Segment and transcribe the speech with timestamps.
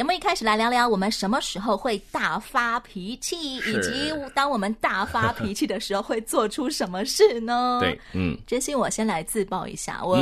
[0.00, 7.80] 节目一开始来聊聊，我们什么时候会大发脾气，以及当我们大发脾气的时候会做出什么事呢？
[7.84, 10.18] 对，嗯，真心，我先来自爆一下，我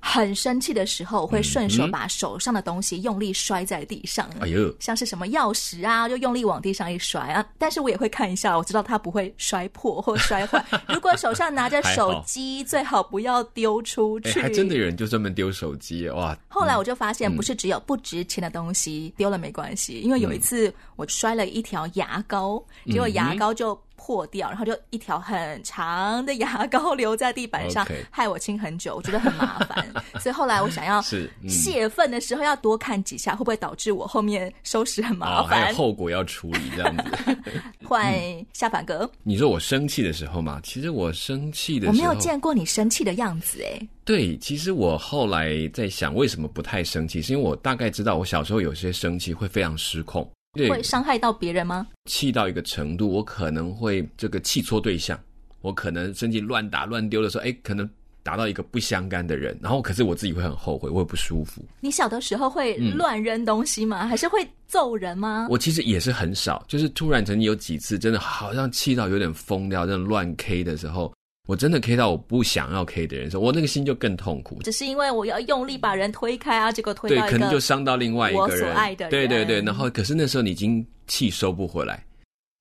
[0.00, 4.26] 很生气的时候，我会顺手把手上的东西用力摔在地上。
[4.40, 7.44] 哎呦，像是什么钥匙啊，就用力往地上一摔啊。
[7.58, 10.64] 但是我也会看一下，我知道它不会摔破或摔坏。
[10.88, 14.40] 如果手上拿着手机，最好不要丢出去。
[14.40, 16.34] 还真的有人就专门丢手机哇！
[16.48, 19.12] 后来我就发现，不是只有不值钱的东西。
[19.18, 29.86] 丢了没关系，因为有一次我摔了一条牙膏，嗯、结果牙膏就破掉，然后就一条很长的牙膏留在地板上.害我清很久，我觉得很麻烦。
[30.18, 31.02] 所以后来我想要
[31.46, 35.62] 泄愤的时候要多看几下，会不会导致我后面收拾很麻烦？
[35.62, 37.04] 哦、还有后果要处理这样子。
[37.84, 38.14] 换
[38.52, 43.88] 下凡哥，你说我生气的时候嘛，其实我生气的时候，我没有见过你生气的样子哎。
[44.04, 47.20] 对，其实我后来在想，为什么不太生气？
[47.20, 51.86] 是因为我大概知道，我小时候有些生气会非常失控，对，会伤害到别人吗？
[52.06, 55.18] 气到一个程度，我可能会这个气错对象，
[55.60, 57.88] 我可能生气乱打乱丢的时候，哎，可能
[58.22, 61.62] 打到一个不相干的人，然后可是我自己会很后悔，我会不舒服。
[61.80, 64.04] 你小的时候会乱扔东西吗？
[64.04, 65.46] 嗯、还是会揍人吗？
[65.50, 71.12] 我其实也是很少，就是突然曾经有几次，真的好像气到有点疯掉，真的乱 K 的时候。
[71.48, 74.60] 我真的 K 到我不想要 K 的人，说我那个心就更痛苦。
[74.62, 78.58] 只是因为我要用力把人推开啊，结果推到对，可能就伤到另外一个人。
[78.58, 79.10] 我所爱的人。
[79.10, 82.04] 对对对，然后可是那时候你已经气收不回来。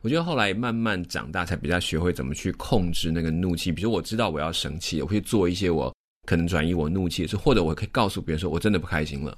[0.06, 3.74] 我觉得后来慢慢长大，才比较学会怎么去控制那个怒气。
[3.74, 5.94] 比如我知道我要生气，我会做一些我
[6.26, 9.38] 可能转移我怒气的事，或者我可以告诉别人说我真的不开心了。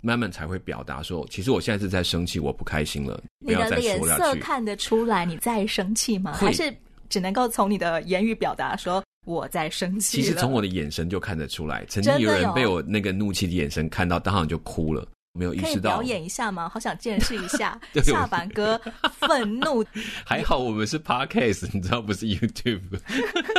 [0.00, 3.22] 慢慢才会表达说，其实我现在是在生气，我不开心了。
[3.44, 3.92] 不要再说。
[3.92, 6.32] 你的脸色看得出来你在生气吗？
[6.32, 6.74] 还是？
[7.08, 10.20] 只能够从你的言语表达说我在生气。
[10.20, 15.06] 其实从我的眼神就看得出来，曾经有人被我那个怒气的眼神看到，当场就哭了，
[15.38, 15.70] 没有意识到。
[15.70, 16.68] 可以表演一下吗？
[16.68, 18.78] 好想见识一下下凡哥
[19.20, 19.84] 愤怒。
[20.26, 22.80] 还好我们是 Podcast，你知道不是 YouTube。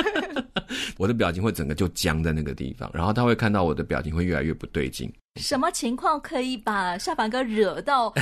[0.97, 5.11] 我的表情会整个就僵在那个地方，然后他会看到我的表情会越来越不对劲。
[5.39, 8.13] 什么情况可以把下凡哥惹到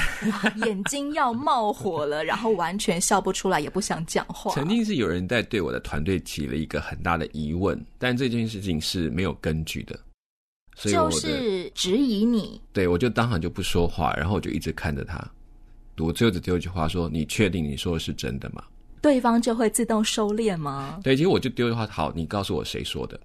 [0.66, 4.54] 眼睛要冒火了，然后完全笑不出来，也不想讲话？
[4.54, 10.00] 曾经是有人在对我的团队提了一个很大的疑问，但这件事情是没有根据的，
[10.80, 12.62] 所以我就是质疑你。
[12.72, 15.20] 对，我就当场就不说话，然后我就一直看着他。
[15.98, 18.64] 我最后只丢一句话说：“你确定你说的是真的吗？”
[19.02, 21.00] 对方就会自动收敛吗？
[21.04, 23.20] 对，其实我就丢一句话：“好，你告诉我谁说的。”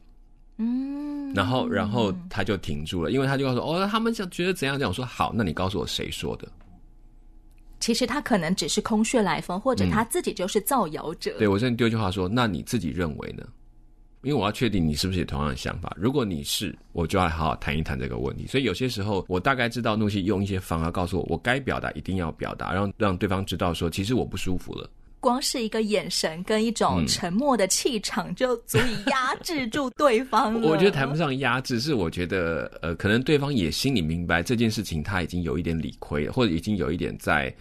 [0.57, 4.91] 嗯，然后，然后他就停住了，因为他就告诉我，哦，他们想觉得怎样怎样。
[4.91, 6.49] 我说好，那你告诉我谁说的？
[7.81, 11.33] 其实他可能只是空穴来风，或者他自己就是造谣者。
[11.37, 13.45] 嗯、对，我现在丢一句话说，那你自己认为呢？
[14.23, 15.93] 因为我要确定你是不是也同样的想法。
[15.97, 18.47] 如果你是，我就要好好谈一谈这个问题。
[18.47, 24.89] 所以有些时候，我大概知道怒气用一些方法告诉我，我该表达一定要表达，让让对方知道说，其实我不舒服了。
[25.21, 30.67] 光是一个眼神跟一种沉默的气场，就足以压制住对方了。
[30.69, 37.55] 我觉得谈不上压制，是我觉得呃，可能对方也心里明白这件事情，他已经有一点理亏了，或者已经有一点在，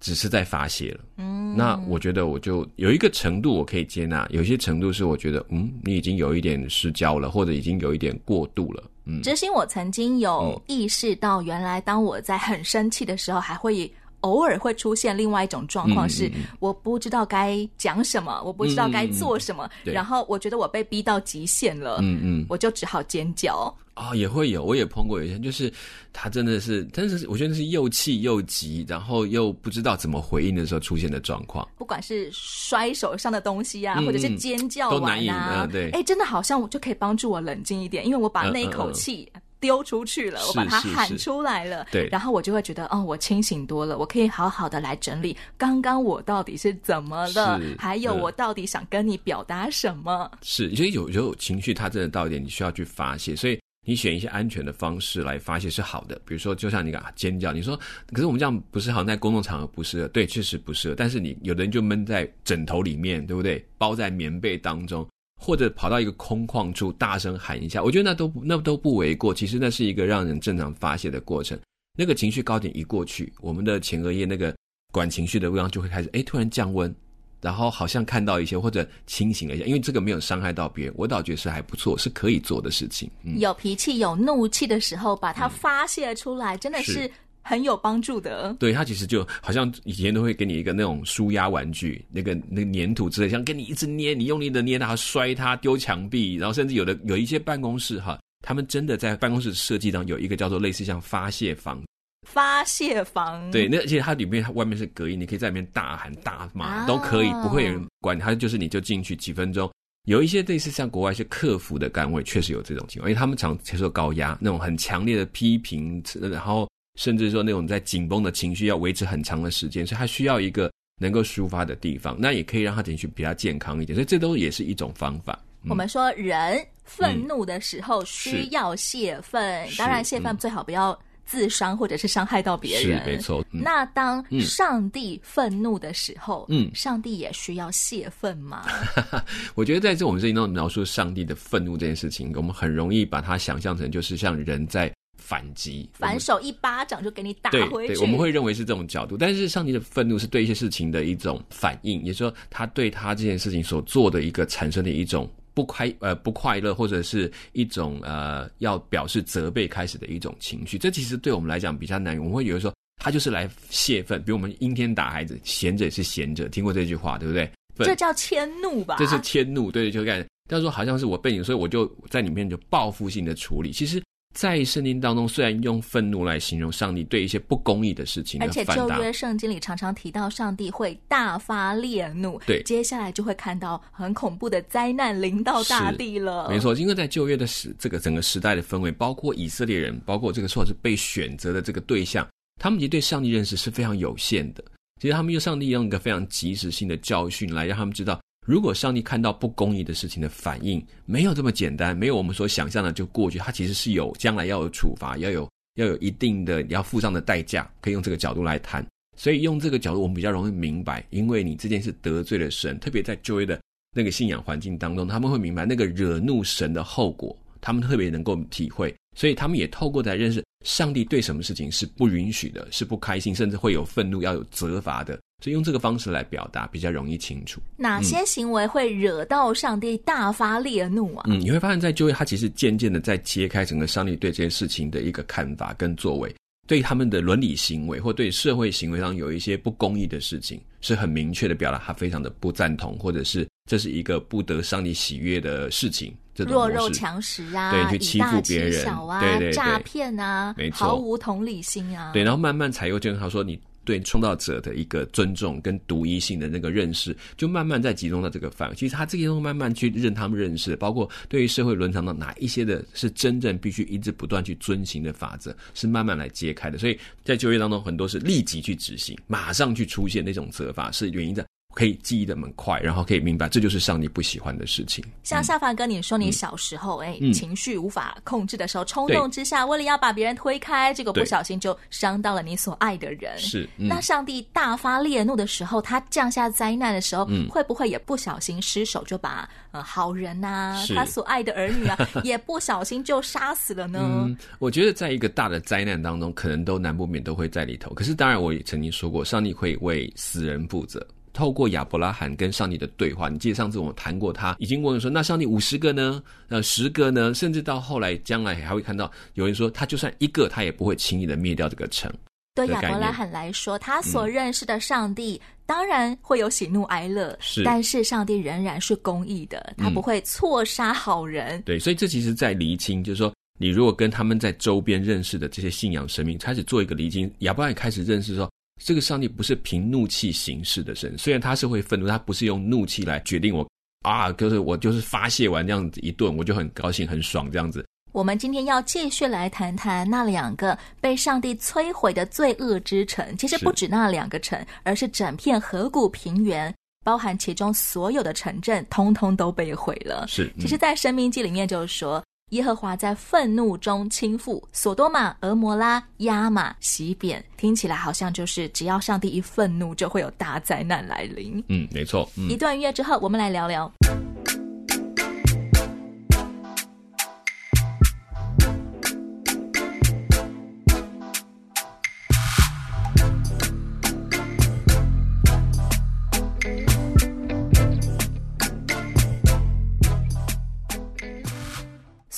[0.00, 1.00] 只是在发泄了。
[1.16, 8.82] 嗯，那我觉得我就有一个程度我可以接纳，有些程度是我觉得嗯，你已经有一点失焦了，或者已经有一点过度了。
[9.04, 13.90] 嗯，知心，我曾经有意识到，原来当我在很生气的时候，还会。
[14.20, 16.30] 偶尔会出现另外一种状况，是
[16.60, 23.74] 我不知道该讲什么，嗯、我不知道该做什么，嗯、然后我觉得我被逼到极限了，嗯嗯，我就只好尖叫。
[23.94, 25.72] 啊、哦，也会有，我也碰过有些人，就是
[26.12, 31.66] 他真的是，真的是，我觉得是又气又急，然后又不知道怎么回应的时候出现的状况。
[31.76, 39.28] 不管是摔手上的东西啊，嗯、或者是尖叫完啊，嗯、对，哎，真的好像我就可以帮助我冷静一点，因为我把那一口气。
[39.60, 50.30] 丢出去了，我把它喊出来了，对，然后我就会觉得，哦，我清醒多了，我可以好好的来整理刚刚我到底是怎么了，还有我到底想跟你表达什么。
[50.42, 56.20] 是，所以有时候情绪，它真的到一点，你需要去发泄，所以你选一些安全的方式来发泄是好的。
[56.24, 57.76] 比如说，就像你讲尖叫，你说，
[58.12, 60.94] 可是我们这样不是好像在公众场合不适合，对，确实不适合。
[60.94, 63.64] 但是你有的人就闷在枕头里面，对不对？
[63.76, 65.06] 包在棉被当中。
[65.38, 69.32] 或者跑到一个空旷处大声喊一下，我觉得那都那都不为过。
[69.32, 71.58] 其实那是一个让人正常发泄的过程。
[71.96, 74.54] 那个情绪高点一过去，我们的前额叶那个
[74.92, 76.94] 管情绪的地方就会开始，哎，突然降温，
[77.40, 83.10] 然后好像看到一些或者清醒了一下，因为这个没有伤害到别人，我倒觉得是还不错，是可以做的事情。
[83.22, 87.10] 嗯、有脾气、有怒气的时候，把它发泄出来，嗯、真的是。
[87.42, 101.82] 很有帮助的，对，他其实就好像以前都会给你一个那种舒压玩具，那个那个粘土之类，像跟你一直捏，你用力的捏它，摔它，丢墙壁，然后甚至有的有一些办公室哈，他们真的在办公室设计上有一个叫做类似像发泄房，
[102.28, 109.72] 发泄房，对，那而且它里面它外面是隔音，你可以在里面大喊大骂都可以，不会有人管，它就是你就进去几分钟，
[110.04, 116.68] 有一些类似像国外一些客服的岗位，确实有这种情况，因为他们常接受高压，那种很强烈的批评，然后。
[116.98, 120.68] 甚至说那种在紧绷的情绪要维持很长的时间，所以他需要一个
[121.00, 125.38] 能够抒发的地方，那也可以让他情绪比较健康一点，所以这都也是一种方法。
[125.62, 133.44] 嗯、我们说人愤怒的时候需要泄愤，嗯、当然泄愤最好不要自伤或者是伤害到别人，是没错。
[133.52, 138.66] 嗯、那当上帝愤怒的时候，嗯，上帝也需要泄愤吗？
[139.54, 144.92] 我觉得在这我们这里头描述上帝的愤怒这件事情，我们很容易把它想象成就是像人在。
[145.18, 147.88] 反击，反手一巴掌就给你打回去。
[147.88, 160.78] 对，对，我们会认为是这种角度，但是上帝的愤怒是对一些事情的一种反应，也就是说，他对他这件事情所做的一个产生的一种不快呃不快乐，或者是一种呃要表示责备开始的一种情绪。
[160.78, 162.72] 这其实对我们来讲比较难，我们会觉得说
[163.02, 167.50] 他就是来泄愤，比如我们阴天打孩子，闲着也是闲着，听过这句话对不对？
[167.78, 168.96] 这叫迁怒吧？
[168.98, 174.02] 这是迁怒，对，就感觉他说好像是我被你，所以我就在里面就报复性的处理，其实。
[174.38, 182.40] 在圣经当中，虽然用愤怒来形容上帝对一些不公义的事情，而且旧约圣经里常常提到上帝会大发烈怒。
[182.46, 186.48] 对，接下来就会看到很恐怖的灾难临到大地了。
[186.48, 192.24] 没错，因为在旧约的时这个整个时代的氛围，包括以色列人，包括这个说是被选择的这个对象，
[192.62, 194.62] 他们其实对上帝认识是非常有限的。
[195.00, 198.20] 其实他们用上帝用一个非常及时性的教训来让他们知道。
[198.48, 208.82] 如果上帝看到不公义的事情的反应没有这么简单，没有我们所想象的就过去，他其实是有将来要有处罚，要有要有一定的要付上的代价，可以用这个角度来谈。
[209.18, 213.60] 所以用这个角度，我们比较容易明白，因为你这件事得罪了神，特别在旧约的
[213.94, 225.18] 那个信仰环境当中，他们会明白那个惹怒神的后果，他们特别能够体会，所以他们也透过来认识上帝对什么事情是不允许的，是不开心，甚至会有愤怒，要有责罚的。
[225.42, 227.60] 所以用这个方式来表达比较容易清楚。
[227.76, 231.24] 哪些行为会惹到上帝大发烈怒啊？
[231.28, 236.32] 嗯，你会发现在就业，他其实渐渐的在揭开整个上帝对这件事情的一个看法跟作为，
[236.68, 246.12] 对他们的伦理行为或对社会行为上有一些不公义的事情，是很明确的表达他非常的不赞同，或者是这是一个不得上帝喜悦的事情。
[246.34, 252.10] 这种弱肉强食啊，对，去欺负别人，啊、对对对，诈骗啊，没错，毫无同理心啊。
[252.12, 253.56] 对，然后慢慢才又就跟他说你。
[253.84, 258.76] 对创造者的一个尊重跟独一性的那个认识，就慢慢在集中到这个范围。
[258.76, 266.76] 其实他这些东西慢慢去认他们认识，包括对于社会伦常的哪一些的是真正必须一直不断去遵循的法则，是慢慢来揭开的。
[266.76, 271.42] 所以在就业当中，很多是立即去执行，马上去出现那种责罚，是原因在。
[271.74, 275.04] 可以记忆的蛮快，然后可以明白，这就是上帝不喜欢的事情。
[275.22, 283.38] 像夏凡哥，你说你小时候，哎、嗯，情绪无法控制的时候，冲动之下，为了要把别人推开，结果不小心就伤到了你所爱的人。
[283.38, 294.00] 是，嗯、那上帝大发烈怒的时候，他降下灾难的时候，嗯、会不会也不小心失手就把呃好人呐、啊，他所爱的儿女啊， 也不小心就杀死了呢？
[294.02, 297.94] 嗯，我觉得在一个大的灾难当中，可能都难不免都会在里头。
[297.94, 301.06] 可是当然，我也曾经说过，上帝会为死人负责。
[301.38, 306.20] 透过亚伯拉罕跟上帝的对话，你记得上次我们谈过，他已经问说：“那上帝五十个呢？
[306.48, 307.32] 呃，十个呢？
[307.32, 312.12] 甚至到后来将来还会看到有人说，他就算一个，他也不会轻易的灭掉这个城。”
[312.56, 321.50] 对亚伯拉罕来说，他所认识的上帝、嗯、当然会有喜怒哀乐，是，但是上帝仍然是公义的，他不会错杀好人。
[321.50, 328.50] 嗯、对，所以这其实在厘清，就是说，你如果跟他们在周边认识的这些信仰神明开始做一个厘清，亚伯拉罕开始认识说。
[328.78, 333.68] 这个上帝不是凭怒气行事的神，虽然他是会愤怒，他不是用怒气来决定我
[334.02, 337.84] 啊，就是我就是发泄完这样子一顿，我就很高兴很爽这样子。
[338.12, 350.24] 我们今天要继续来谈谈那两个被上帝摧毁的罪恶之城，其实不止那两个城，是而是整片河谷平原，包含其中所有的城镇，通通都被毁了。
[350.28, 352.22] 是，嗯、其实，在《申命记》里面就是说。
[352.50, 361.62] 耶和华在愤怒中倾覆所多玛、俄摩拉、亚玛、洗扁，听起来好像就是只要上帝一愤怒，就会有大灾难来临。
[361.68, 362.28] 嗯，没错。
[362.38, 363.92] 嗯、一段音乐之后，我们来聊聊。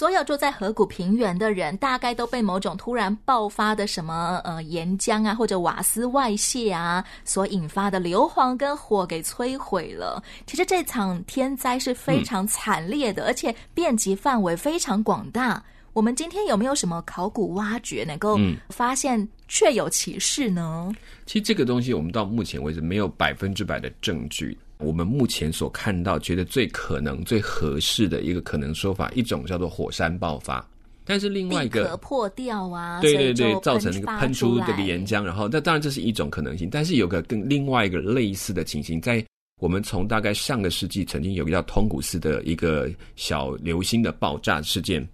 [0.00, 10.22] 所有住在河谷平原的人，大概都被某种突然爆发的什么呃岩浆啊，或者瓦斯外泄啊所引发的硫磺跟火给摧毁了。
[10.46, 15.62] 其实这场天灾是非常惨烈的，嗯、而且遍及范围非常广大。
[15.92, 18.38] 我们今天有没有什么考古挖掘能够
[18.70, 20.86] 发现确有其事呢？
[20.88, 24.58] 嗯、其实这个东西我们到目前为止没有百分之百的证据。
[24.80, 30.66] 我们目前所看到觉得最可能、最合适的一个可能说法，一种叫做火山爆发，
[31.04, 39.24] 但是另外一个破掉啊，对对对，造成那个喷出这个岩浆，然后那当然这是一种可能性，但是有个跟另外一个类似的情形，在
[39.60, 45.06] 我们从大概上个世纪曾经有一个叫通古斯的一个小流星的爆炸事件。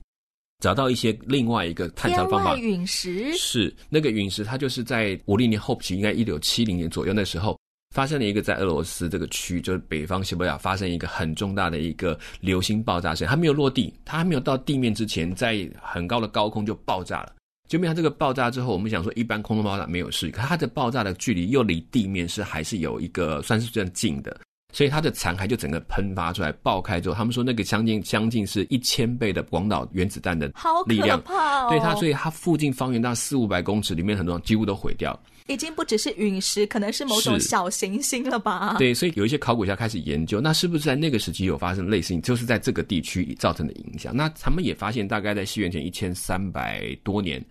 [0.63, 3.31] 找到一些另外一个探查方法，陨石。
[3.37, 7.59] 是那个陨石，它就是在五零年后期，应该一九七零年左右那时候，
[7.95, 17.33] 发生了一个在俄罗斯这个区，就是北方西伯利亚发生一个很重大的一个流星爆炸声，它没有落地，它还没有到地面之前，在很高的高空就爆炸了。
[17.69, 24.39] 就没有这个爆炸之后，我们想说一般空中爆炸没有事，可它的爆炸的距离又离地面是还是有一个算是算近的。
[24.73, 30.53] 所以它的残骸就整个喷发出来，爆开之后，他们说那个将近将近是一千倍的广岛原子弹的
[30.87, 31.69] 力量，好可怕哦！
[31.71, 38.77] 对它，所以它附近方圆大四五百公尺里面很多几乎都毁掉，已经不只是陨石，可能是某种小行星了吧？
[38.79, 44.15] 对，所以有一些考古家开始研究，那是不是在那个时期有发生类似，就是在这个地区造成的影响？
[44.17, 47.45] 那他们也发现，大概在西元前一千三百多年。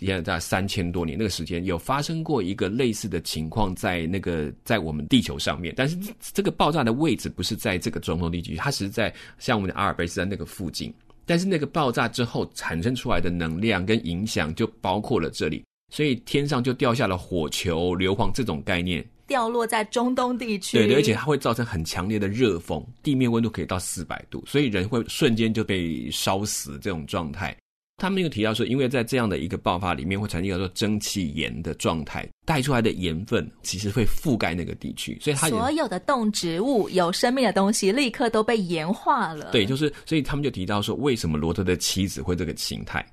[0.00, 5.96] 现在在三千多年那个时间，有发生过一个类似的情况，在那个在我们地球上面，但是
[6.32, 10.92] 这个爆炸的位置不是在这个中东地区，它是在像我们的阿尔卑斯山那个附近。
[11.24, 20.76] 但是那个爆炸之后产生出来的能量跟影响就包括了这里，所以天上就掉下了火球、硫磺这种概念，掉落在中东地区。
[20.76, 27.56] 对对，而且它会造成很强烈的热风，地面温度可以到四百度，所以人会瞬间就被烧死这种状态。
[27.98, 39.52] 他们又提到说，因为在这样的一个爆发里面会产生一个叫做蒸汽盐的状态，带出来的盐分其实会覆盖那个地区，所以它所有的动植物有生命的东西立刻都被盐化了。
[39.52, 43.06] 对，就是所以他们就提到说，为什么罗德的妻子会这个形态？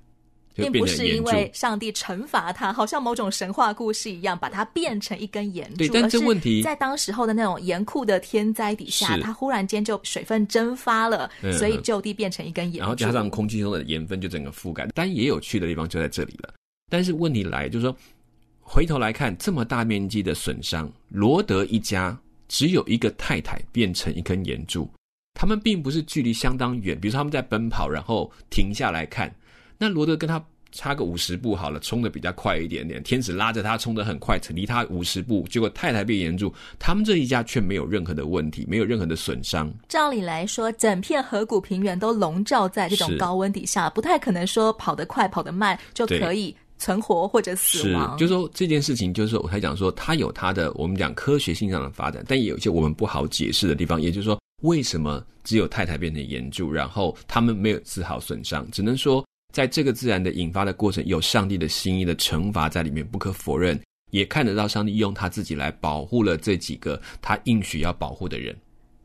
[0.53, 5.77] 并不是因为上帝惩罚他，好像某种神话故事一样，把它变成一根盐柱。
[5.77, 12.79] 对，但这问题在当时候的那种严酷的天灾底下，它忽然间就水分蒸发了，嗯、所以就地变成一根盐柱。
[12.79, 14.87] 然后加上空气中的盐分就整个覆盖。
[14.93, 16.53] 但也有趣的地方就在这里了。
[16.89, 17.95] 但是问题来就是说，
[18.59, 22.17] 回头来看这么大面积的损伤，罗德一家
[22.47, 24.89] 只有一个太太变成一根盐柱，
[25.33, 29.33] 他们并不是距离相当远，比如说他们在奔跑，然后停下来看。
[29.81, 30.39] 那罗德跟他
[30.71, 33.01] 差个五十步好了，冲的比较快一点点。
[33.01, 39.73] 天使拉着他冲的很快，离他五十步，结果太太被炎住，他们这一家却没有任何的问题，没有任何的损伤。
[39.89, 48.15] 照理来说，整片河谷平原都笼罩在这种高温底下，不太可能说跑得快、跑得慢就可以存活或者死亡。
[48.15, 53.99] 是，就是说这件事情，就是我才讲说，它有它的我们讲科学性上的发展，但也有一些我们不好解释的地方。
[53.99, 58.69] 也就是说，为什么只有太太变成岩柱，然后他们没有丝毫损伤？
[58.69, 59.25] 只能说。
[59.51, 63.79] 在这个自然的引发的过程，有上帝的心意的惩罚在里面，不可否认。
[64.11, 68.53] 也看得到上帝用他自己来保护了这几个他应许要保护的人。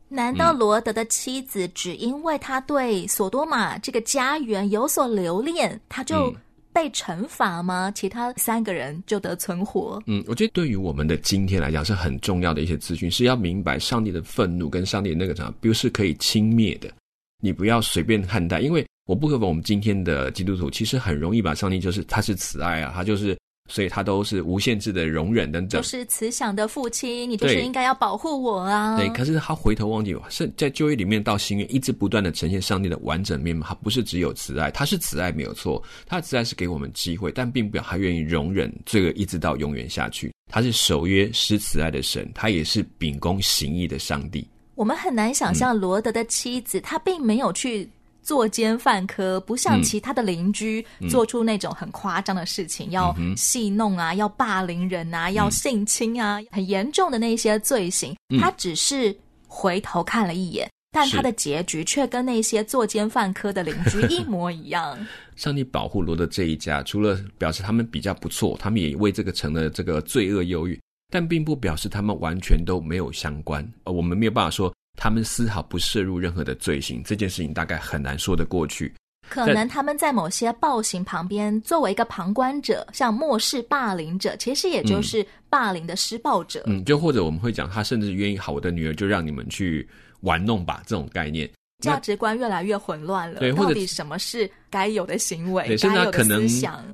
[0.09, 6.33] 难道罗德的妻子只因为他对索多玛这个家园有所留恋，他就
[6.73, 7.89] 被惩罚吗？
[7.91, 10.01] 其他三个人就得存活？
[10.07, 16.91] 嗯，我觉得对于我们的今天来讲是很重要的一些资讯，是要明白上帝的愤怒跟上帝的那个什么，不是可以轻蔑的，
[17.41, 18.85] 你不要随便看待，因为。
[19.07, 23.37] 我不可否认，我们今天的基督徒其实很容易把上帝就是他是慈爱啊，他就是，
[23.69, 25.81] 所以他都是无限制的容忍等等。
[25.81, 28.97] 就是慈祥的父亲，你就是应该要保护我啊。
[28.97, 33.65] 对，可是他回头忘记，是在旧约里面到新约一直不断的呈现上帝的完整面貌。
[33.65, 40.33] 他不是只有慈爱，他是慈爱没有错，他的慈爱是给我们机会，但并不表他愿意容忍这个一直到永远下去。
[40.51, 44.45] 他是守约施慈爱的神，他也是秉公行义的上帝。
[44.77, 47.89] 我们很难想象罗德的妻子，她、嗯、并没有去。
[48.23, 58.13] 作奸犯科，不像其他的邻居做出那种很夸张的事情，嗯、要戏弄啊，嗯、要霸凌人啊，嗯、要性侵啊，很严重的那些罪行。
[58.27, 59.15] 嗯、他只是
[59.47, 64.99] 回头看了一眼，但他的结局却跟那些作奸犯科的邻居 一模一样。
[65.37, 70.77] 上帝保护罗德这一家，除了表示他们比较不错，他们也为这个城的这个罪恶忧郁，
[71.09, 73.67] 但并不表示他们完全都没有相关。
[73.83, 74.73] 呃，我们没有办法说。
[74.99, 78.91] 他们丝毫不涉入任何的罪行，这件事情大概很难说得过去。
[79.29, 86.63] 可能他们在某些暴行旁边作为一个旁观者，像漠视霸凌者，其实也就是霸凌的施暴者。
[86.65, 89.87] 嗯，就或者我们会讲，他甚至愿意好，我的女儿就让你们去
[90.21, 91.47] 玩弄吧，这种概念。
[91.79, 93.39] 价值观越来越混乱了。
[93.39, 95.67] 对，到底什么是该有的行为？
[95.67, 96.47] 对，甚至他可能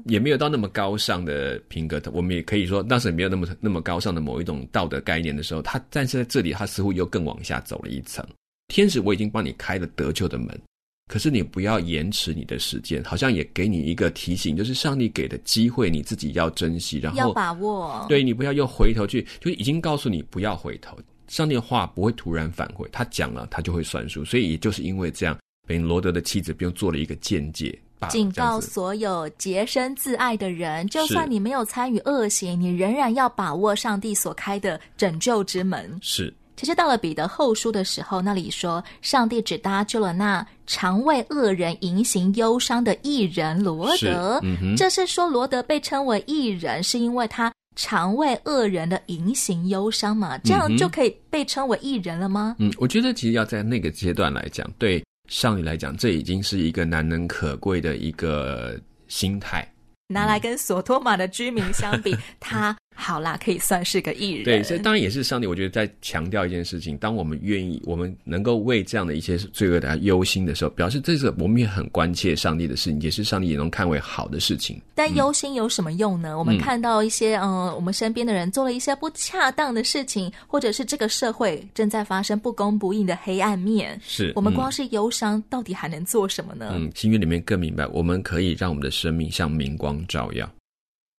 [0.05, 2.01] 也没有到那么高尚的品格。
[2.11, 8.25] 我们也可以说，当时没有那么那么高尚的某一种道德概念的时候，他但是在这里，他似乎又更往下走了一层。
[8.67, 10.59] 天使，我已经帮你开了得救的门，
[11.07, 18.05] 可是你不要延迟你的时间，好像也给你一个提醒，就是上帝给的机会，你自己要珍惜，然后要把握。
[18.09, 20.97] 对，你不要又回头去，就已经告诉你不要回头。
[21.33, 24.23] 上帝的话不会突然反悔，他讲了，他就会算数。
[24.23, 25.35] 所以也就是因为这样，
[25.67, 27.75] 本罗德的妻子不用做了一个见解，
[28.11, 35.97] 警告所有洁身自爱的人，就算你没有参与恶行，你仍然要把握上帝所开的拯救之门。
[36.03, 36.31] 是。
[36.55, 44.39] 其实到了彼得后书的时候，那里说，上帝只搭救了那常为恶人迎行忧伤的艺人罗德。
[44.43, 47.51] 嗯、这是说罗德被称为艺人，是因为他。
[47.75, 52.55] 常为恶人的隐形忧伤嘛，这样就可以被称为艺人了吗？
[52.59, 59.67] 嗯，我觉得其实要在那个阶段来讲，对少女来讲，这已经是一个难能可贵的一个心态。
[60.07, 62.75] 拿来跟索托玛的居民相比， 他。
[62.95, 64.43] 好啦，可以算是个艺人。
[64.43, 65.47] 对，所以当然也是上帝。
[65.47, 74.81] 我觉得在强调一件事情：当我们愿意，我们能够为这样的一些罪恶的忧心的时候，表示这个我们也很关切上帝的事情，也是上帝也能看为好的事情。
[74.95, 76.29] 但忧心有什么用呢？
[76.29, 86.71] 嗯、我们看到一些嗯、呃，我们身边的人做了一些不恰当的事情，或者是这个社会正在发生不公不义的黑暗面，是我们光是忧伤，到底还能做什么呢？
[86.73, 90.49] 嗯，新约里面更明白，我们可以让我们的生命像明光照耀。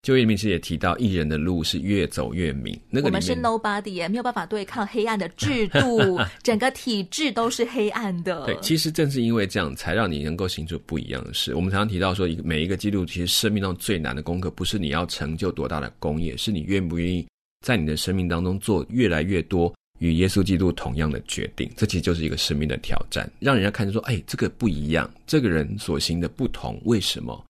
[0.04, 2.78] 旧约里面其实也提到，艺人的路是越走越明。
[2.90, 8.44] 那个，我们是 nobody，也没有办法对抗黑暗的制度， 整个体制都是黑暗的。
[8.44, 11.54] 对，其实正是因为这样，才让你能够行出不一样的事。
[11.54, 17.26] 我们常常提到说，一个每一个基督其实生命中最难的功课，不是你要成就多大的功业，是你愿不愿意
[17.64, 21.70] 在你的生命当中做越来越多与耶稣基督同样的决定。
[21.76, 27.42] 这其实就是一个生命的挑战，让人家看见说，哎，这个不一样，这个人所行的不同，为什么？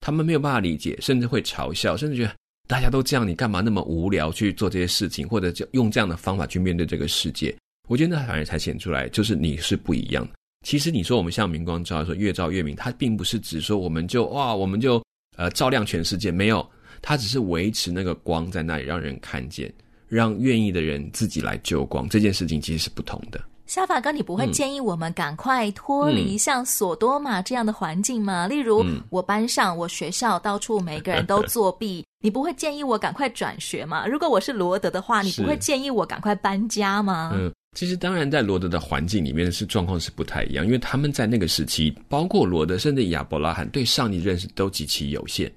[0.00, 2.34] 他们没有办法理解，甚至会嘲笑，甚至觉得
[2.66, 7.54] 大家都这样，你干嘛那么无聊去做这些事情，或者就用这样的方法去面对这个世界？
[7.88, 10.32] 我觉得那反而才显出来，就是你是不一样的。
[10.66, 15.02] 其实你说我们像明光照，说越照越明，它并不是指说我们就哇，我们就
[15.36, 16.64] 呃照亮全世界，没有，
[17.02, 19.72] 它只是维持那个光在那里，让人看见，
[20.06, 22.08] 让愿意的人自己来救光。
[22.08, 23.42] 这件事情其实是不同的。
[23.70, 28.48] 小法哥，你不会建议我们赶快脱离像索多玛这样的环境吗？
[28.48, 34.08] 嗯、例如，我班上、我学校到处每个人都作弊， 你不会建议我赶快转学吗？
[34.08, 37.30] 如果我是罗德的话，你不会建议我赶快搬家吗？
[37.32, 45.48] 嗯，其实当然，在罗德的环境里面是状况是不太一样，因为他们在那个时期，包括罗德甚至亚伯拉罕对上帝认识都极其有限，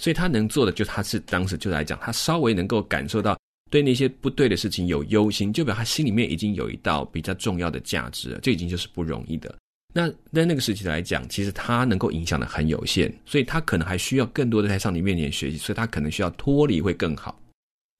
[0.00, 3.38] 所以他能做的就他是当时就来讲，他稍微能够感受到。
[3.72, 9.54] 对那些不对的事情有忧心，就表示他心里面已经有一道比较重要的价值了，这已经就是不容易的。
[9.94, 17.40] 那在那个时期来讲，其实他能够影响的很有限，所以他可能还需要更多的在上帝面前学习，所以他可能需要脱离会更好。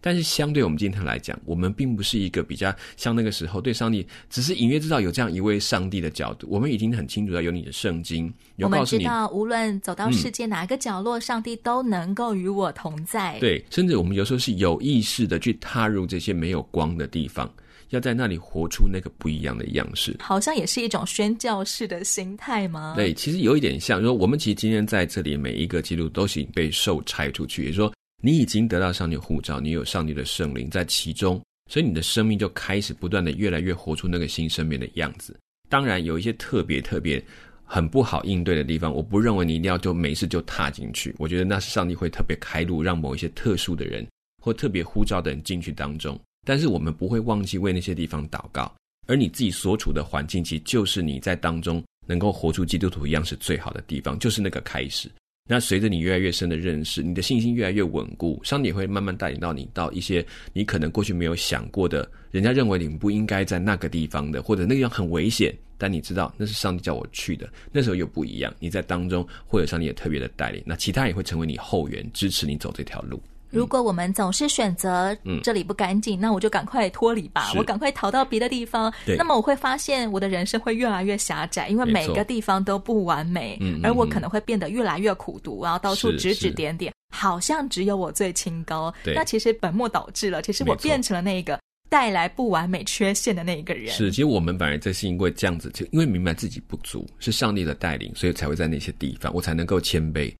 [0.02, 6.48] 但是相对我们今天来讲，我们并不是一个比较像那个时候对上帝只是隐约知道有这样一位上帝的角度。
[6.50, 13.38] 我们已经很清楚，要有你的圣经，有告诉你，我们知道无论走到世界哪个角落，嗯，上帝都能够与我同在。
[13.38, 17.48] 对，甚至我们有时候是有意识的去踏入这些没有光的地方，
[17.90, 20.16] 要在那里活出那个不一样的样式。
[20.18, 22.94] 好像也是一种宣教式的心态吗？
[22.96, 27.92] 对，其实有一点像，说我们其实今天在这里每一个基督徒都是被受拆出去，也就是说。
[28.24, 35.36] 你已经得到上帝护照，你有上帝的圣灵在其中，所以你的生命就开始不断的越来越活出那个新生命的样子。
[35.68, 37.20] 当然，有一些特别特别
[37.64, 41.12] 很不好应对的地方，我不认为你一定要就没事就踏进去。
[41.18, 44.06] 我觉得那是上帝会特别开路，让某一些特殊的人
[44.40, 46.16] 或特别呼召的人进去当中。
[46.46, 48.72] 但是我们不会忘记为那些地方祷告，
[49.08, 55.10] 而你自己所处的环境，其实就是你在当中能够活出基督徒一样是最好的地方，就是那个开始。
[55.52, 73.22] 那随着你越来越深的认识，你的信心越来越稳固，上帝也会慢慢带领到你到一些你可能过去没有想过的，人家认为你不应该在那个地方的，或者那个地方很危险，但你知道那是上帝叫我去的，那时候又不一样，你在当中会有上帝也特别的带领，那其他也会成为你后援，支持你走这条路。
[73.52, 78.92] 如果我们总是选择这里不干净，嗯，那我就赶快脱离吧，我赶快逃到别的地方。
[79.18, 88.92] 那么我会发现我的人生会越来越狭窄，因为每个地方都不完美，而我可能会变得越来越苦毒，然后到处指指点点，好像只有我最清高。
[89.14, 91.60] 那其实本末倒置了，其实我变成了那个
[91.90, 93.88] 带来不完美缺陷的那一个人。
[93.88, 100.32] 是，其实我们本来这是因为这样子，就因为明白自己不足，是上帝的带领，所以才会在那些地方，我才能够谦卑。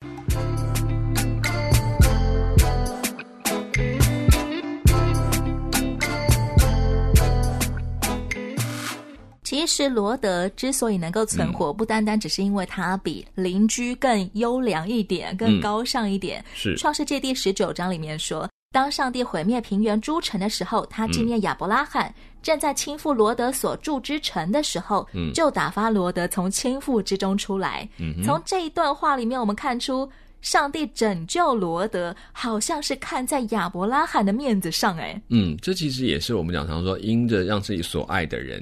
[9.53, 16.41] 其实罗德之所以能够存活，嗯、不单单只是因为他比邻居更优良一点、更高尚一点。
[16.41, 27.87] 嗯、是创世纪第十九章里面说，当上帝毁灭平原诸城的时候，他纪念亚伯拉罕；嗯、正在倾覆罗德所住之城的时候，嗯、就打发罗德从倾覆之中出来。
[27.99, 30.11] 嗯、从这一段话里面，我们看出。
[30.41, 38.61] 上帝拯救罗德，好像是看在亚伯拉罕的面子上，哎，嗯，这其实也是我们讲常说，因着让自己所爱的人，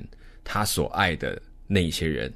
[0.53, 2.33] 他所爱的那些人，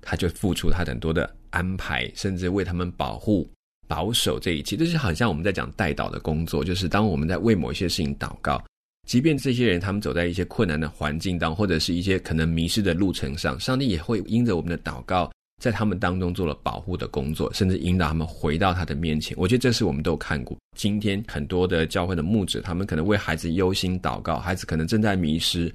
[0.00, 3.46] 他就付出他很多的安排，甚至为他们保护、
[3.86, 4.78] 保守这一切。
[4.78, 8.64] 这是好像我们在讲代祷的工作，就是当我们在为某一些事情祷告，
[9.06, 15.30] 即便这些人他们走在一些困难的环境当中，或者是一些可能迷失的路程上，上帝也会因着我们的祷告。
[15.60, 19.36] 在他们当中做了保护的工作，甚至引导他们回到他的面前。
[19.38, 20.56] 我觉得这是我们都看过。
[20.74, 25.70] 今天很多的教会的牧者，他们可能为孩子忧心祷告，孩子可能正在迷失，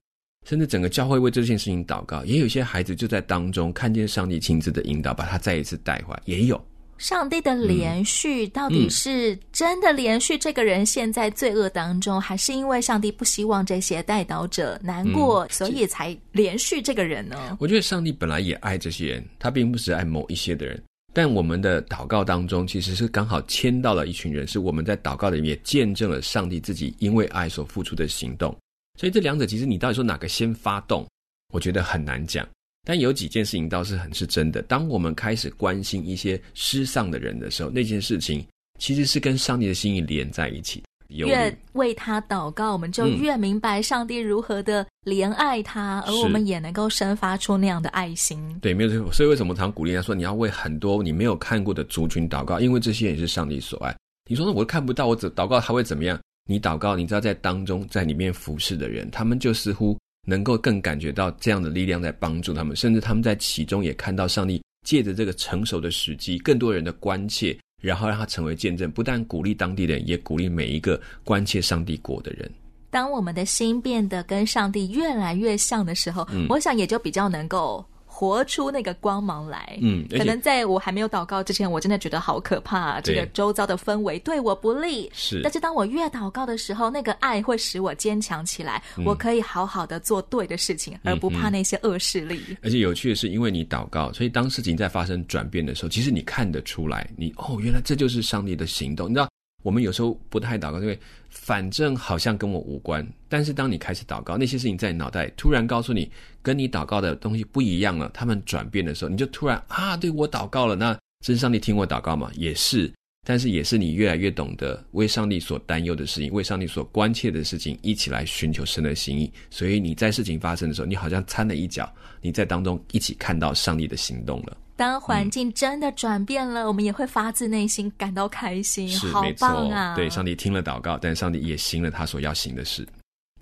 [0.46, 2.24] 甚至整个教会为这件事情祷告。
[2.24, 6.64] 也有一些孩子就在当中看见上帝亲自的引导，把他再一次带回来，也有。
[6.98, 10.38] 上帝的连续到底是真的连续？
[10.38, 17.58] 这个人现在罪恶当中，嗯、还是因为上帝不希望这些带导者难过，嗯、所以才连续这个人呢？
[17.60, 20.82] 我觉得上帝本来也爱这些人，他并不是爱某一些的人。
[21.12, 28.56] 但我们的祷告当中，其实是刚好牵到了一群人，是我们在祷告里面也见证了上帝自己因为爱所付出的行动。
[28.98, 31.06] 所以这两者其实你到底说哪个先发动，
[31.54, 32.48] 我觉得很难讲。
[32.88, 34.62] 但有几件事情倒是很是真的。
[34.64, 38.46] 当我们开始关心一些失丧的人的时候，那件事情
[38.80, 40.84] 其实是跟上帝的心意连在一起。
[41.10, 48.40] 越为他祷告，我们就越明白上帝如何的怜爱他，嗯、而我们也能够生发出那样的爱心。
[48.60, 49.12] 对，没有错。
[49.12, 53.96] 所以为什么常鼓励他说，你要为很多你没有看过的族群祷告，因为这些也是上帝所爱。
[54.28, 56.20] 你说那我都看不到，我怎祷告他会怎么样？
[56.46, 59.98] 你祷告，你知道在当中在里面服侍的人，他们就似乎。
[60.28, 72.52] 能够更感觉到这样的力量在帮助他们，甚至他们在其中也看到上帝借着这个成熟的时机，更多人的关切，然后让他成为见证，不但鼓励当地人，也鼓励每一个关切上帝国的人。
[72.90, 77.86] 当我们的心变得跟上帝越来越像的时候，嗯，我想也就比较能够。
[78.18, 85.12] 活出那个光芒来，嗯，可能在我还没有祷告之前，我真的觉得好可怕，这个周遭的氛围对我不利。
[85.14, 92.40] 是，但是当我越祷告的时候，那个爱会使我坚强起来，我可以好好的做对的事情，而不怕那些恶势力。
[92.64, 99.28] 而且有趣的是，因为你祷告，所以当事情在发生转变的时候，其实你看得出来，你哦，原来这就是上帝的行动，你知道。
[99.66, 100.98] 我们有时候不太祷告，因为
[101.28, 103.04] 反正好像跟我无关。
[103.28, 106.08] 但是当你开始祷告，那些事情在你脑袋突然告诉你，
[106.44, 112.30] 跟你祷告的东西不一样了，他们转变的时候，你就突然啊，对，我祷告了，那这是上帝听我祷告吗？
[112.36, 112.94] 也是，
[113.26, 119.34] 但是也是你越来越懂得为上帝所担忧的事情，为上帝所关切的事情，一起来寻求神的心意。
[119.50, 124.56] 所以你在事情发生的时候，你好像掺了一脚，你在当中一起看到上帝的行动了。
[124.76, 129.96] 当环境真的转变了，嗯、我们也会发自内心感到开心，好棒啊！
[129.96, 132.86] 对，上帝听了祷告，但上帝也行了他所要行的事。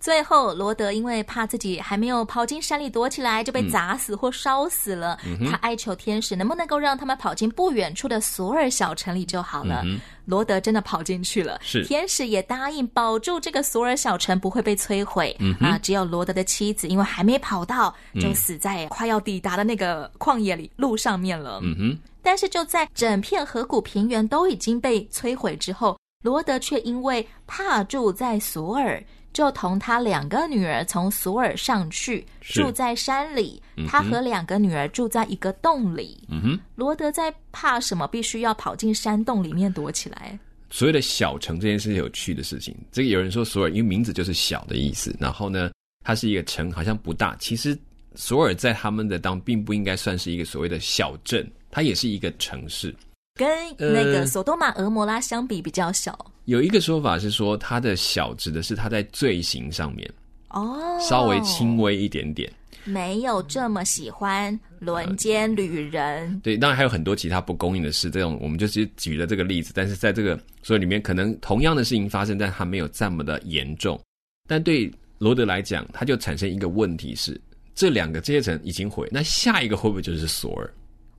[0.03, 5.17] 最后，罗德因为怕自己还没有跑进山里躲起来，就被砸死或烧死了。
[5.25, 9.81] 嗯、他哀求天使，能不能够让他们跑进不远处的索尔小城里就好了。
[9.85, 15.33] 嗯、罗德真的跑进去了，是天使也答应保住这个索尔小城不会被摧毁。
[15.39, 21.61] 嗯、啊，只有罗德的妻子因为还没跑到，就死在快要抵达的那个旷野里路上面了。
[21.63, 29.01] 嗯哼，但是就在整片河谷平原都已经被摧毁之后，罗德却因为怕住在索尔。
[29.33, 33.61] 就同他两个女儿从索尔上去，住在山里。
[33.75, 36.23] 嗯、他和两个女儿住在一个洞里。
[36.29, 38.07] 嗯哼，罗德在怕什么？
[38.07, 40.37] 必须要跑进山洞里面躲起来。
[40.69, 42.75] 所谓的小城这件事是有趣的事情。
[42.91, 45.15] 这个有人说索尔，因为名字就是小的意思。
[45.19, 45.71] 然后呢，
[46.03, 47.35] 它是一个城，好像不大。
[47.39, 47.77] 其实
[48.15, 52.93] 索尔在他们的当，并不应该算是一个所谓的小镇，它也是一个城市。
[53.35, 56.11] 跟那个索多玛、俄摩拉相比，比较小。
[56.11, 60.09] 呃，有一个说法是说，它的小指的是它在罪行上面
[60.49, 62.51] 哦，稍微轻微一点点，
[62.83, 66.29] 没有这么喜欢轮奸女人。
[66.29, 66.39] 呃。
[66.43, 69.71] 对，当然还有很多其他不公义的事，这种我们就只举了这个例子。
[69.73, 73.99] 但是在这个所以里面，可能同样的事情发生，但它没有这么的严重。
[74.47, 77.39] 但对罗德来讲，他就产生一个问题是：
[77.73, 80.71] 这两个阶层已经毁，那下一个会不会就是索尔？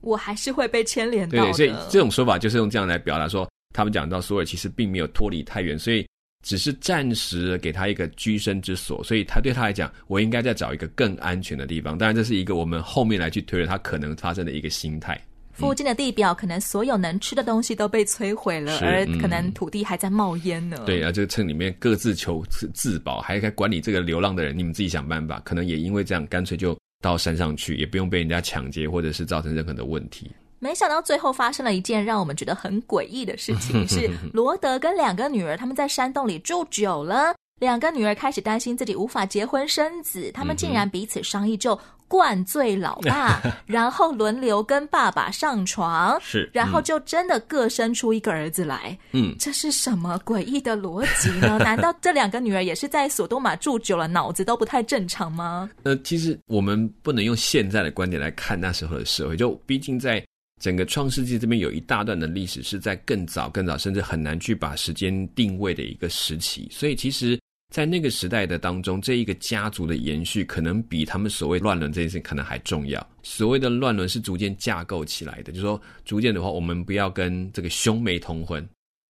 [0.05, 1.51] 我还是会被牵连到的。
[1.51, 6.07] 对，所以这种说法就是用这样来表达说，他们讲到索尔其实并没有脱离太远，所以
[6.45, 9.03] 只是暂时给他一个居身之所。
[9.03, 11.97] 所以他对他来讲，我应该再找一个更安全的地方。
[11.97, 15.19] 当然，这是一个我们后面来去推论他可能发生的一个心态。
[15.53, 20.83] 附近的地表可能所有能吃的东西都被摧毁了，是而可能土地还在冒烟呢。
[20.85, 25.39] 对啊，这个城里面各自求自保，还该管理这个流浪的人，你们自己想办法。
[25.45, 30.31] 可能也因为这样，干脆就到山上去，也不用被人家抢劫或者是造成任何的问题。
[30.57, 48.97] 没想到最后发生了一件让我们觉得很诡异的事情，是 罗德跟两个女儿他们在山洞里住久了，两个女儿开始担心自己无法结婚生子，他们竟然彼此商议就灌醉老爸， 然后轮流跟爸爸上床，是，然后就真的各生出一个儿子来。
[49.13, 51.57] 嗯，这是什么诡异的逻辑呢？
[51.63, 55.69] 难道这两个女儿也是在索多玛住久了，脑子都不太正常吗？
[55.83, 60.21] 呃，其实我们不能用现在的观点来看那时候的社会，就毕竟在。
[60.61, 66.65] 整个创世纪这边有一大段的历史是在更早、更早，甚至很难去把时间定位的一个时期。
[66.71, 67.37] 所以，其实，
[67.73, 73.05] 在那个时代的当中，这一个家族的延续，可能比他们所谓乱伦这件事可能还重要。
[73.23, 78.65] 所谓的乱伦是逐渐架构起来的，就是说，逐渐的话，我们不要跟这个兄妹通婚，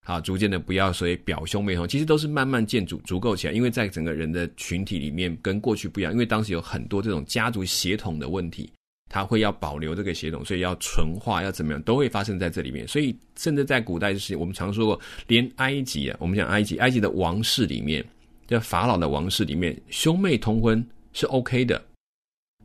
[0.06, 3.54] 好，逐渐的不要所谓表兄妹通，其实都是慢慢建筑、足够起来。
[3.54, 8.72] 因为在整个人的群体里面，跟过去不一样，因为当时有很多这种家族血统的问题。
[9.08, 12.88] 他会要保留这个血统，所以要纯化，要怎么样，都会发生在这里面。
[12.88, 18.04] 所以，甚至在古代就是我们常说过，连埃及啊，我们讲埃及，埃及的王室里面，
[18.48, 21.84] 叫法老的王室里面，兄妹通婚是 OK 的，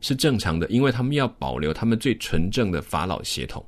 [0.01, 3.65] 是正常的，因为他们要保留他们最纯正的法老血统。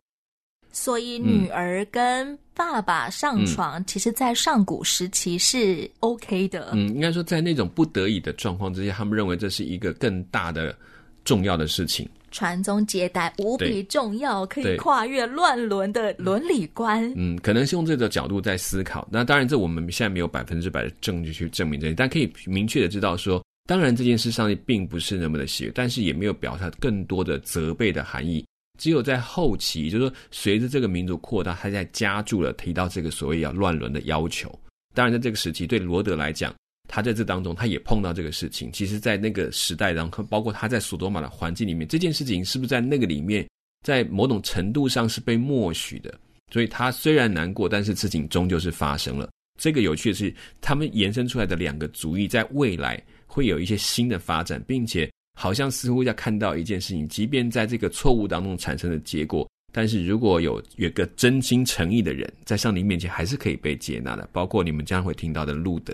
[0.71, 6.69] 所以，女儿跟爸爸上床，嗯、其实，在上古时期是 OK 的。
[6.73, 10.75] 嗯，应该说，在那种不得已的状况之下，他们认为这是一个更大的
[11.23, 12.09] 重要的事情。
[12.33, 17.09] 传宗接代无比重要，可以跨越乱伦的伦理观。
[17.15, 19.07] 嗯，可能是用这个角度在思考。
[19.09, 28.45] 那当然，这我们现在没有百分之百的证据去证明这些，但可以明确的知道说，当然这件事上并不是那么的邪，但是也没有表达更多的责备的含义。
[28.79, 34.51] 只有在后期，就是说，随着这个民族扩大，他在加注了提到这个所谓要乱伦的要求。
[34.95, 36.53] 当然，在这个时期，对罗德来讲。
[36.87, 38.71] 他在这当中，他也碰到这个事情。
[38.71, 43.47] 其实，在那个时代当中，包括他在索多玛的环境里面，这件事情是不是在那个里面，
[43.83, 46.13] 在某种程度上是被默许的？
[46.51, 49.29] 所以，他虽然难过，但是事情终究是发生了。
[49.59, 64.27] 这个有趣的是，他们延伸出来的两个族裔，在未来会有一些新的发展，并且好像似乎要看到一件事情，即便在这个错误当中产生的结果，但是如果有有个真心诚意的人在上帝面前，还是可以被接纳的。
[64.31, 65.93] 包括你们将会听到的路德。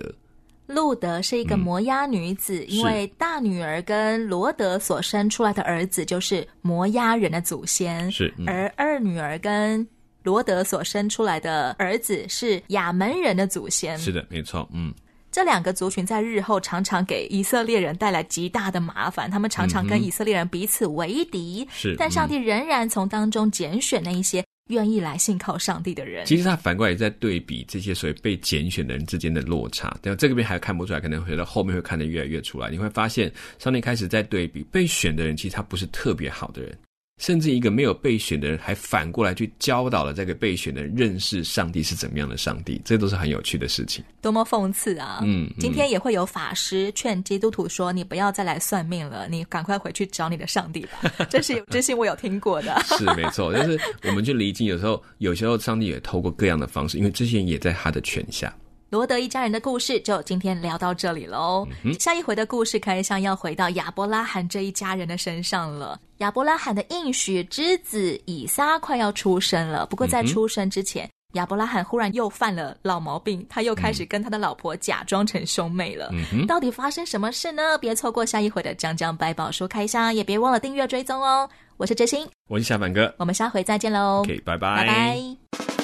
[0.69, 9.85] 路德是一个摩押女子，嗯，因为大女儿跟罗德所生出来的儿子就是摩押人的祖先，是，嗯，而二女儿跟
[10.21, 14.93] 罗德所生出来的儿子是亚门人的祖先，是的，没错，嗯，
[15.31, 24.43] 这两个族群在日后常常给以色列人带来极大的麻烦，他们常常跟以色列人彼此为敌，是，嗯，但上帝仍然从当中拣选那一些。
[24.69, 29.95] 愿意来信靠上帝的人，其实他反过来也在对比这些所谓被拣选的人之间的落差。
[30.01, 30.15] 但？
[30.17, 32.69] 这个边还看不出来，可能回到后面会看得越来越出来。
[32.69, 36.77] 你会发现，上帝开始在对比被选的人，其实他不是特别好的人。
[37.19, 44.03] 甚至一个没有被选的人，还反过来去教导了这个被选的人认识上帝是怎么样的上帝，这都是很有趣的事情。
[44.21, 45.19] 多么讽刺啊！
[45.21, 51.11] 嗯，嗯，今天也会有法师劝基督徒说：“你不要再来算命了，你赶快回去找你的上帝吧。
[51.29, 52.81] ”这是这是我有听过的。
[52.97, 58.53] 是没错，就是我们去离经，有时候有时候上帝也透过各样的方式，因为这些人也在他的权下。
[58.89, 61.67] 罗德一家人的故事就今天聊到这里喽。
[61.83, 65.99] 嗯、下一回的故事开箱要回到亚伯拉罕这一家人的身上了。
[66.17, 76.11] 亚伯拉罕的应许之子以撒快要出生了，不过在出生之前，嗯、亚伯拉罕忽然又犯了老毛病，他又开始跟他的老婆假装成兄妹了。
[76.33, 77.77] 嗯、到底发生什么事呢？
[77.77, 81.47] 别错过下一回的江江百宝书开箱，也别忘了订阅追踪哦。
[81.77, 84.21] 我是哲心，我是小凡哥，我们下回再见喽。
[84.21, 84.77] OK，拜拜。
[84.77, 85.78] 拜拜。